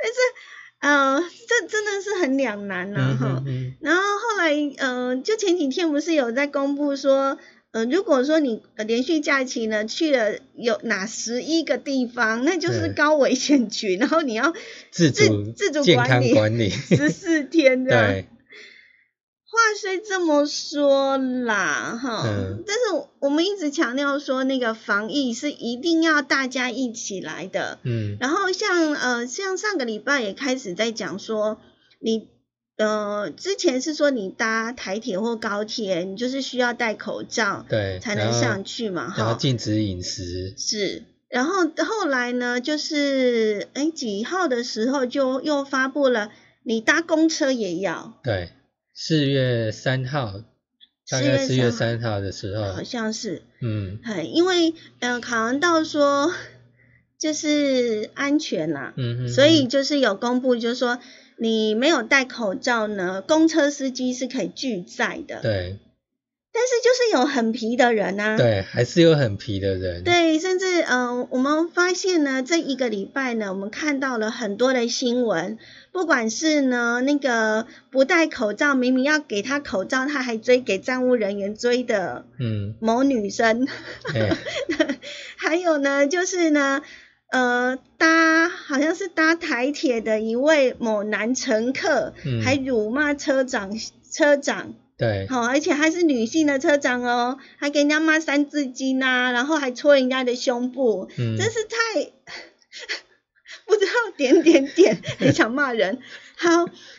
[0.00, 0.18] 但是
[0.80, 3.74] 呃，这真的是很两难呐、嗯哈、嗯嗯。
[3.80, 7.36] 然后后来呃，就前几天不是有在公布说，
[7.70, 14.54] 呃，如果说你呃连续假期呢去了有哪十一个地方，那就是高危险区，然后你要
[14.90, 17.90] 自自主自主管理康管理， 十四天的。
[17.90, 18.26] 对，
[19.50, 27.78] 话虽这么说啦，哈，嗯但是我们一直强调说，那个防疫是一定要大家一起来的。
[27.82, 31.60] 嗯然后像呃，像上个礼拜也开始在讲说，
[32.00, 32.28] 你
[32.78, 41.02] 呃之前是说你搭台铁或高铁，你就是需要戴口罩对，才能上去嘛，哈然后，禁止饮食，是。
[41.28, 46.30] 然后后来呢，就是哎几号的时候就又发布了，
[46.62, 48.50] 你搭公车也要，对，
[48.94, 50.40] 四月三号，
[51.10, 53.42] 大概四月三号的时候好，像是。
[53.60, 56.32] 嗯哎，因为呃考量到说
[57.18, 60.98] 就是安全啦，嗯嗯，所以就是有公布，就是说
[61.40, 65.40] 你没有戴口罩呢，公车司机是可以拒载的。。
[65.42, 65.78] 对
[66.50, 68.36] 但是就是有很皮的人啊。。
[68.36, 75.58] 对，还是有很皮的人，对，甚至呃，我们发现呢，这一个礼拜呢，我们看到了很多的新闻，
[75.92, 83.68] 不管是呢那个不戴口罩，明明要给他口罩，他还追给站务人员追的嗯，某女生，
[84.14, 84.36] 哎，
[85.36, 86.82] 还有呢，就是呢，
[87.30, 92.42] 呃，搭好像是搭台铁的一位某男乘客，嗯。
[92.42, 93.70] 还辱骂车长，
[94.10, 102.04] 车长，对，好、而且还是女性的车长哦，还给人家骂三字经呐、然后还戳人家的胸部，嗯，真是太
[103.66, 105.98] 不知道点点点，很想骂人。
[106.36, 106.50] 好，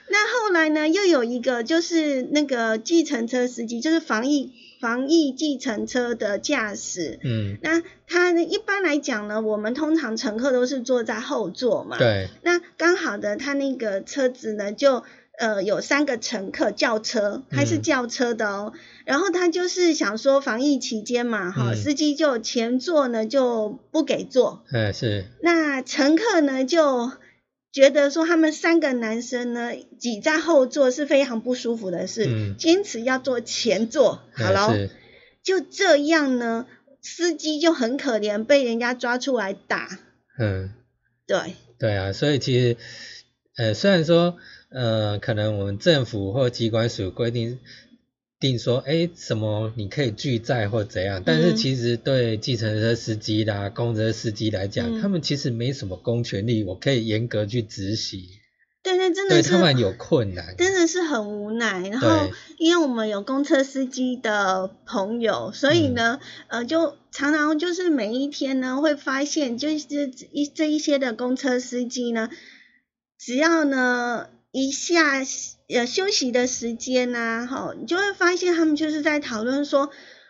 [0.09, 8.43] 那后来呢，又有一个就是那个计程车司机，就是防疫防疫计程车的驾驶，嗯，那他呢？
[8.43, 11.97] 一般来讲呢，我们通常乘客都是坐在后座嘛。。
[11.97, 15.03] 对，那刚好的，他那个车子呢，就
[15.37, 18.73] 呃有三个乘客，轿车，还是嗯轿车的哦。
[19.05, 27.11] 然后他就是想说，防疫期间嘛，哈、嗯司机就前座呢就不给坐，哎是，那乘客呢就
[27.71, 34.21] 觉得说他们三个男生呢挤在后座是非常不舒服的事，嗯坚持要坐前座。
[34.33, 34.69] 好喽。
[34.71, 34.89] 嗯是，
[35.41, 36.67] 就这样呢，
[37.01, 39.99] 司机就很可怜，被人家抓出来打。
[40.37, 40.73] 嗯。
[41.25, 42.77] 对，对啊，所以其实，
[43.55, 44.37] 呃，虽然说，
[44.71, 47.59] 呃，可能我们政府或机关署规定
[48.39, 58.21] 定说，哎，什么你可以拒载或怎样，但是嗯其实对计程车司机啦、公车司机来讲，嗯他们其实没什么公权力，我可以严格去执行，
[58.81, 60.55] 对，那真的是对他们有困难。
[60.57, 61.89] 真的是很无奈。
[61.89, 72.29] 然后，因为我们有公车司机的朋友，所以呢，呃，就常常就是每一天呢，会发现就是一这一些的公车司机呢，
[73.17, 75.25] 只要呢一下
[75.69, 79.89] 呃休息的时间呐、哈，你就会发现他们就是在讨论说，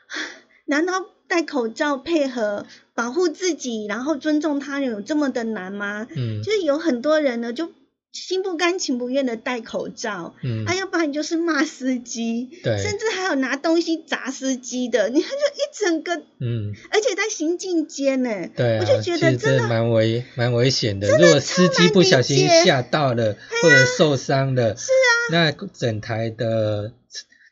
[0.65, 6.07] 难道戴口罩配合保护自己，然后尊重他人有这么的难吗？
[6.15, 7.71] 嗯，就是有很多人呢，就
[8.11, 10.65] 心不甘情不愿的戴口罩，嗯。
[10.65, 12.77] 啊，要不然你就是骂司机，对。
[12.77, 21.07] 甚至还有拿东西砸司机的，你看就一整个，嗯，而且在行进间呢，对啊，我就觉得其实真的蛮危蛮危险的。
[21.07, 26.93] 如果司机不小心吓到了或者受伤了，是啊，那整台的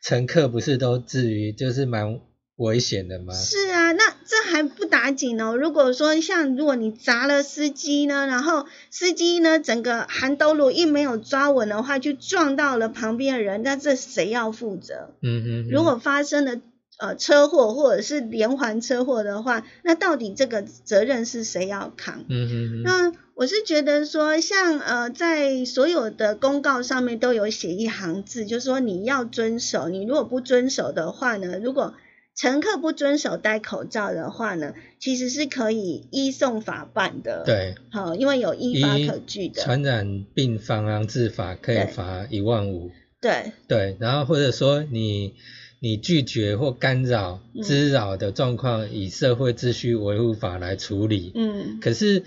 [0.02, 2.20] 乘客不是都至于就是蛮
[2.58, 3.32] 危险的吗？
[3.32, 5.56] 是啊，那这还不打紧哦。
[5.56, 15.14] 如果说像如果你砸了司机呢，然后司机呢整个含兜路一没有抓稳的话，就撞到了旁边的人，那这谁要负责？
[15.22, 16.60] 嗯哼哼，如果发生了
[16.98, 22.24] 呃车祸或者是连环车祸的话，那到底这个责任是谁要扛？
[22.28, 31.94] 嗯哼哼，那我是觉得说，像呃，在所有的公告上面都有写一行字，就是说你要遵守，你如果不遵守的话呢，如果
[32.38, 39.60] 乘客不遵守戴口罩的话呢，其实是可以依送法办的。，对，好，因为有依法可据的。
[39.60, 45.34] 传染病防治治法可以对罚一万五，对，对，然后或者说你
[45.80, 51.32] 你拒绝或干扰、嗯滋扰的状况，以社会秩序维护法来处理。
[51.34, 52.22] 嗯，可是，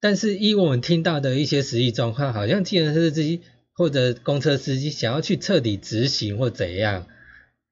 [0.00, 3.42] 但是依我们听到的一些实际状况，好像计程车司机
[3.74, 7.06] 或者公车司机想要去彻底执行或怎样，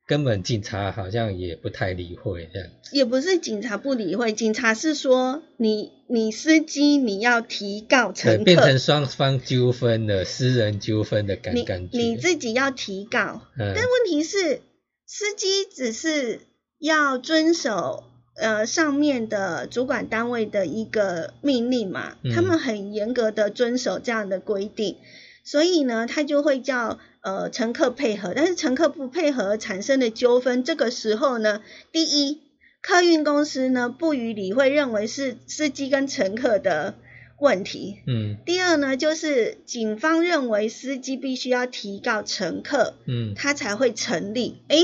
[0.06, 2.68] 根本警察好像也不太理会这样。
[2.92, 11.98] 也不是警察不理会，警察是说你你司机你要提告对，乘变成客，双方纠纷的私人纠纷的感你感觉。
[11.98, 13.42] 你自己要提告。
[13.58, 14.60] 嗯但问题是，
[15.06, 16.40] 司机只是
[16.78, 18.04] 要遵守
[18.36, 24.96] 呃上面的主管单位的一个命令嘛，嗯他们很严格的遵守这样的规定，
[25.44, 32.40] 所以呢，他就会叫呃乘客配合，但是乘客不配合产生的纠纷，这个时候呢，第一，
[32.82, 36.94] 客运公司呢不予理会，认为是司机跟乘客的
[37.40, 37.96] 问题。
[38.06, 44.58] 嗯第二呢，就是警方认为司机必须要提告乘客，嗯他才会成立。
[44.68, 44.76] 哎，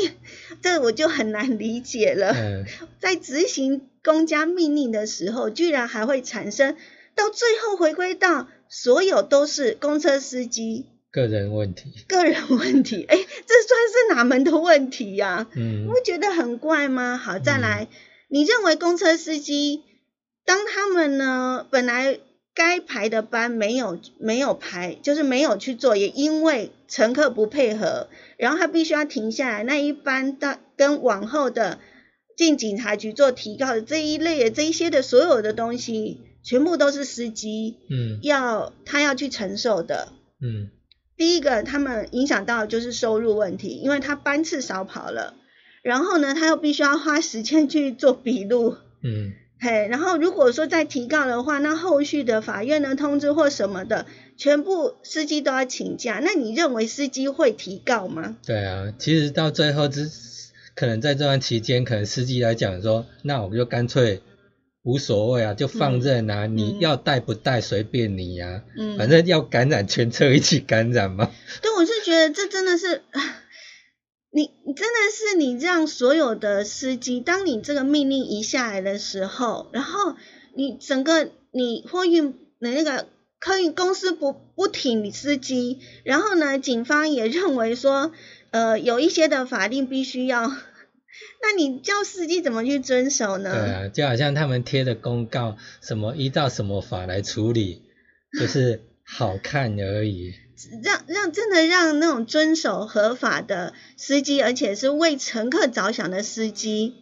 [0.62, 2.32] 这我就很难理解了。
[2.32, 2.64] 嗯，
[2.98, 6.74] 在执行公家命令的时候，居然还会产生
[7.14, 11.92] 到最后回归到所有都是公车司机个人问题。
[12.08, 13.04] 个人问题。
[13.08, 17.16] 诶，这算是哪门的问题呀、嗯不觉得很怪吗？
[17.16, 17.88] 好，再来，
[18.28, 19.82] 你认为公车司机
[20.44, 22.18] 当他们呢本来
[22.54, 31.78] 该排的班没有没有排，就是没有去做，也因为乘客不配合，然后他必须要停下来，那一班的跟往后的
[32.36, 40.12] 进警察局做提告的这一类的这一些的所有的东西，全部都是司机嗯要他要去承受的。
[40.42, 40.70] 嗯
[41.20, 45.34] 第一个，他们影响到的就是收入问题，因为他班次少跑了，
[45.82, 54.06] 然后呢，他又必须要花时间去做笔录，嗯嘿，然后如果说再提告的话，那后续的法院的通知或什么的，
[54.38, 58.38] 全部司机都要请假，那你认为司机会提告吗？
[58.46, 60.10] 对啊，其实到最后之，
[60.74, 64.22] 可能在这段期间，可能司机来讲说，那我们就干脆
[64.82, 71.30] 无所谓啊，就放任啊，你要带不带随便你呀、嗯，反正要感染全车一起感染嘛。
[71.60, 73.02] 对，我是觉得这真的是，
[74.32, 80.16] 你你真的是你让所有的司机，当你这个命令一下来的时候，然后
[80.54, 83.06] 你整个你货运的那个
[83.38, 88.12] 客运公司不不挺你司机，然后呢，警方也认为说，
[88.50, 90.50] 呃，有一些的法令必须要，
[91.42, 93.50] 那你叫司机怎么去遵守呢？
[93.50, 97.82] 对啊，就好像他们贴的公告，什么依照什么法来处理，
[98.38, 100.34] 就是好看而已。
[100.82, 106.96] 让让真的让那种遵守合法的司机，而且是为乘客着想的司机，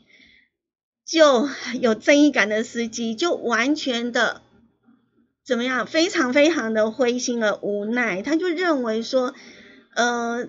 [1.05, 1.49] 就
[1.81, 4.43] 有正义感的司机，就完全的
[5.45, 8.23] 怎么样，非常非常的灰心而无奈。
[8.23, 9.35] 他就认为说，
[9.97, 10.47] 呃，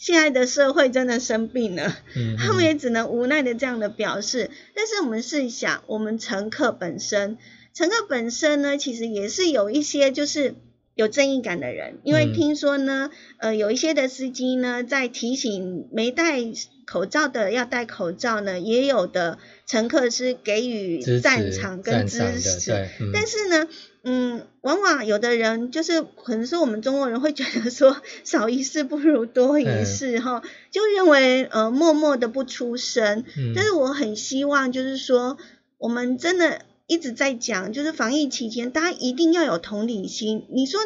[0.00, 4.50] 现在的社会真的生病了，嗯，他们也只能无奈的这样的表示。
[4.74, 7.36] 但是我们试想，我们乘客本身，
[7.74, 10.54] 乘客本身呢，其实也是有一些就是
[10.94, 16.40] 有正义感的人，因为嗯听说呢，呃，有一些的司机呢，在提醒没戴
[16.86, 22.72] 口罩的要戴口罩呢，也有的乘客是给予赞赏跟支持。
[23.00, 23.68] 嗯但是呢，
[24.02, 33.24] 嗯，往往有的人就是可能是我们中国人会觉得说少一事不如多一嗯事哈、就认为呃默默的不出声。
[33.36, 35.36] 嗯但是我很希望就是说，
[35.78, 40.46] 我们真的一直在讲，就是防疫期间大家一定要有同理心。
[40.50, 40.80] 你说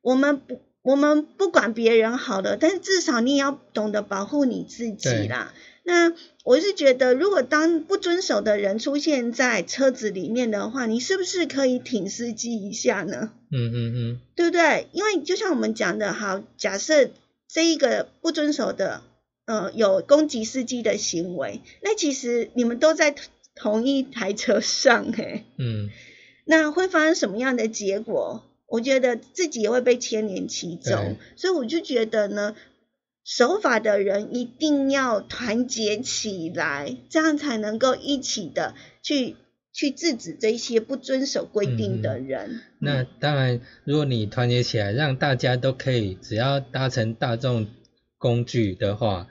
[0.00, 0.60] 我们不。
[0.80, 5.52] 我们不管别人好了，但是至少你也要懂得保护你自己啦。
[5.82, 6.14] 那
[6.48, 13.32] 我是觉得，如果当不遵守的人出现在车子里面的话，你是不是可以挺司机一下呢？
[13.52, 14.86] 嗯嗯嗯，对不对？
[14.92, 17.10] 因为就像我们讲的，好，假设
[17.48, 19.02] 这一个不遵守的，
[19.44, 23.14] 呃，有攻击司机的行为，那其实你们都在
[23.54, 25.90] 同一台车上，嘿，嗯，
[26.46, 28.42] 那会发生什么样的结果？
[28.66, 32.56] 我觉得自己也会被牵连其中，所以我就觉得呢。
[33.28, 39.36] 守法的人一定要团结起来，这样才能够一起的去
[39.70, 42.62] 去制止这些不遵守规定的人。
[42.78, 47.66] 那当然，如果你团结起来，让大家都可以，只要搭乘大众
[48.16, 49.28] 工具的话，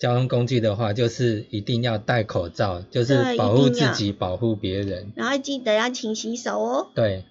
[0.00, 5.12] 交通工具的话，就是一定要戴口罩，就是保护自己，保护别人。
[5.14, 6.90] 然后记得要勤洗手哦。
[6.96, 7.24] 对。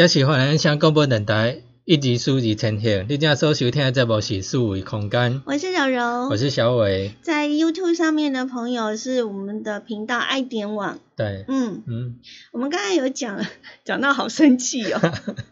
[0.00, 3.04] 这是华人乡广播电台一级数字呈现。
[3.06, 7.12] 你正所收听的节目是数维空间，我是柔柔，我是小伟。
[7.20, 10.98] 在 YouTube 上面的朋友是我们的频道爱点网。
[11.16, 12.16] 对，嗯，嗯，
[12.50, 13.44] 我们刚才有讲，
[13.84, 14.98] 讲到好生气哦。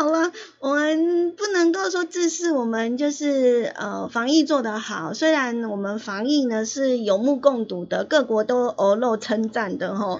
[0.00, 10.16] 好了，我们不能够说这是我们就是呃防疫做得好，虽然我们防疫呢是有目共睹的，各国都欧露称赞的吼。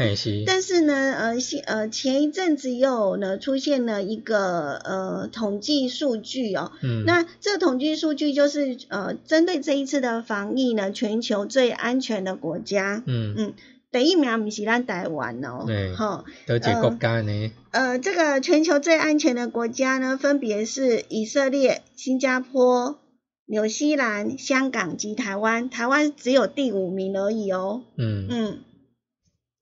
[0.46, 13.52] 但是呢，呃，现呃前一阵子又呢出现了一个呃统计数据哦，嗯，那这个统计数据就是呃针对这一次的防疫呢，全球最安全的国家，嗯，嗯，
[13.92, 23.00] 第一名不是咱台湾哦对，吼，都一个国家呢，呃，这个全球最安全的国家呢，分别是以色列、新加坡、
[23.46, 27.82] 纽西兰、香港及台湾，台湾只有第五名而已哦。
[27.96, 28.58] 嗯，嗯，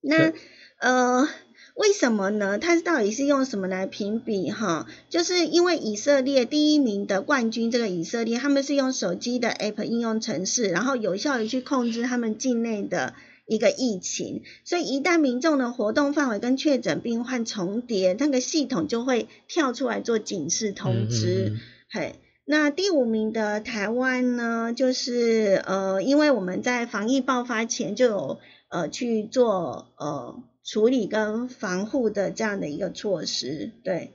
[0.03, 0.33] 那
[0.81, 1.27] 呃，
[1.75, 2.59] 为什么呢？
[2.59, 4.87] 它到底是用什么来评比哈？
[5.09, 13.15] 就是因为以色列第一名的冠军，这个以色列他们是用手机的 App 应用程式，然后有效的去控制他们境内的
[13.49, 21.47] 一个疫情，所以一旦民众的活动范围跟确诊病患重叠，那个系统就会跳出来做警示通知。
[21.49, 28.39] 嗯，嗯嘿，那第五名的台湾呢，就是呃，因为我们在防疫爆发前就有
[28.69, 34.13] 呃去做呃处理跟防护的这样的一个措施，对，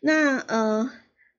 [0.00, 0.90] 那呃。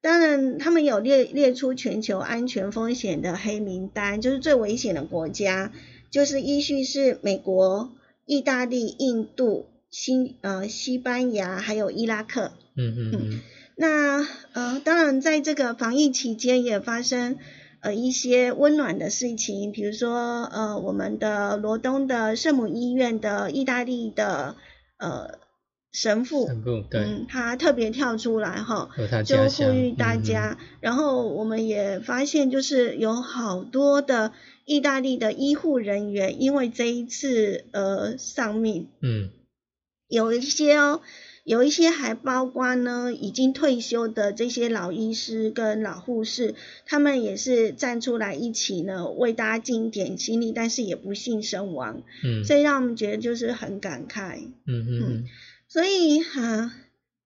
[0.01, 5.71] 当然，他们有列列出全球安全风险的黑名单，就是最危险的国家，
[6.15, 7.91] 就是依序是美国、
[8.25, 12.53] 意大利、印度、新呃西班牙还有伊拉克。
[12.77, 13.39] 嗯嗯嗯，
[13.75, 17.35] 那呃，当然，在这个防疫期间也发生
[17.81, 24.55] 呃一些温暖的事情，比如说呃，我们的罗东的圣母医院的意大利的
[24.95, 25.39] 呃
[25.91, 26.49] 神父，
[26.91, 28.89] 嗯，他特别跳出来哈，
[29.25, 30.57] 就呼，吁大嗯，家。
[30.79, 34.31] 然后我们也发现，就是有好多的
[34.65, 39.29] 意大利的医护人员，因为这一次呃丧命，嗯。
[40.07, 41.01] 有一些哦，
[41.43, 46.53] 有一些还包括呢已经退休的这些老医师跟老护士，
[46.85, 54.37] 他们也是站出来一起呢为大家尽一点心力，但是也不幸身亡，嗯，所以让我们觉得就是很感慨。
[54.67, 55.23] 嗯嗯嗯，
[55.67, 56.71] 所以啊，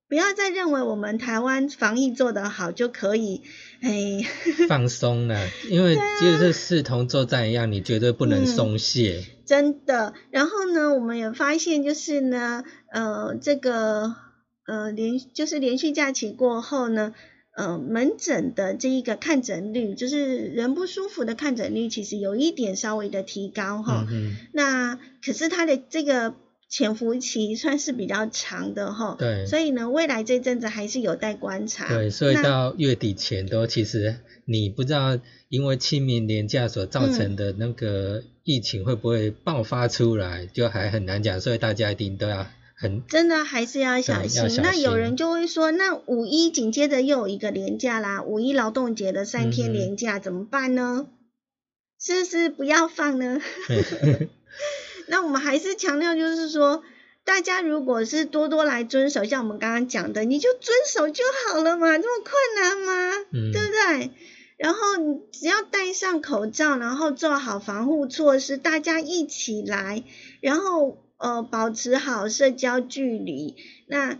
[0.09, 3.43] 不要再认为我们台湾防疫做得好就可以，
[3.81, 4.25] 哎，
[4.67, 9.23] 放松了，因为啊就是视同作战一样，你绝对不能嗯松懈。
[9.45, 10.13] 真的。
[10.31, 14.15] 然后呢，我们也发现就是呢，呃，这个
[14.65, 17.13] 呃连就是连续假期过后呢。
[17.57, 24.05] 呃，门诊的这一个看诊率，就是人不舒服的看诊率，其实有一点稍微的提高哈。
[24.09, 26.35] 嗯那可是它的这个
[26.69, 29.15] 潜伏期算是比较长的哈。
[29.17, 31.87] 对所以呢，未来这阵子还是有待观察。
[31.87, 42.45] 嗯，对，所以到月底前都其实你不知道，因为清明年假所造成的那个疫情会不会爆发出来，就还很难讲，所以大家一定都要
[42.75, 44.61] 很真的还是要小心。
[44.61, 51.07] 那有人就会说，那五一紧接着又有一个年假啦，五一劳动节的三天嗯哼连假、怎么办呢？
[51.99, 53.41] 是不是不要放呢？
[55.09, 56.83] 那我们还是强调，就是说，
[57.25, 63.25] 大家如果是多多来遵守，像我们刚刚讲的，你就遵守就好了嘛，这么困难吗？
[63.33, 64.11] 嗯对不对？
[64.57, 70.03] 然后你只要戴上口罩，然后做好防护措施，大家一起来，
[70.41, 73.55] 然后呃保持好社交距离，
[73.87, 74.19] 那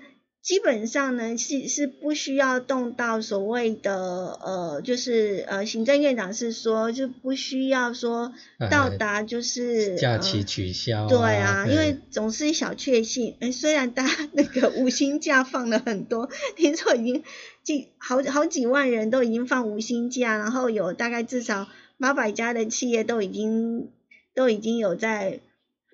[0.50, 3.96] 基本上呢是是不需要动到所谓的
[4.42, 8.34] 呃就是呃行政院长是说就不需要说
[8.72, 13.36] 到呃达就是、假呃期取消、对啊，因为总是小确幸。
[13.40, 17.24] 哎，虽然大家那个五星假放了很多，听说已经
[17.62, 21.68] 几好好几万人都已经放五星假，然后有大概至少
[22.00, 23.92] 八百家的企业都已经
[24.34, 25.42] 都已经有在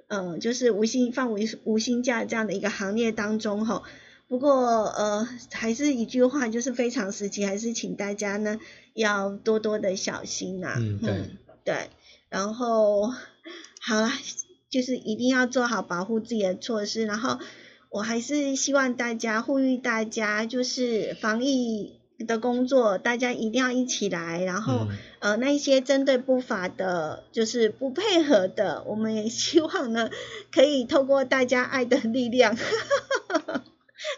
[0.07, 3.83] 呃，就是无薪放无无薪假这样的一个行列当中哈。
[4.27, 8.59] 不过呃，还是一句话，就是非常时期，还是请大家呢
[8.93, 11.13] 要多多的小心呐、嗯对
[11.63, 11.89] 对，
[12.29, 13.07] 然后
[13.81, 14.11] 好了，
[14.69, 17.39] 就是一定要做好保护自己的措施，然后
[17.89, 30.09] 我还是希望大家呼吁大家，就是防疫的工作，大家一定要一起来，然后、嗯呃那一些针对不法的，就是不配合的，我们也希望呢
[30.51, 32.55] 可以透过大家爱的力量，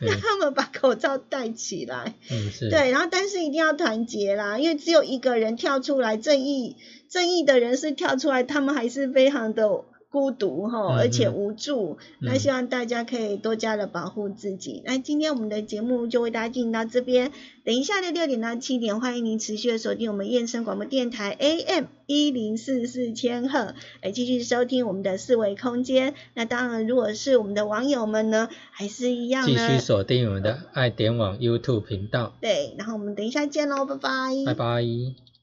[0.02, 2.16] 让嗯他们把口罩戴起来。
[2.32, 6.76] 嗯是，对，然后但是一定要团结啦，因为只有一个人跳出来，正义
[7.10, 9.68] 正义的人是跳出来，他们还是非常的
[10.10, 11.98] 孤独哈，嗯而且嗯无助。
[12.20, 14.82] 那嗯希望大家可以多加的保护自己。
[14.86, 17.32] 那今天我们的节目就为大家进行到这边，
[17.64, 26.14] 等一下的六点到七点，欢迎您持续的锁定我们燕声广播电台 AM 一零四四千赫，来继续收听我们的四维空间。
[26.34, 29.80] 那当然，如果是我们的网友们呢，还是一样继呢续。
[29.80, 34.10] 锁定我们的爱点网 YouTube 频道，对，然后我们等一下见喽，拜拜。
[34.46, 35.37] 拜拜。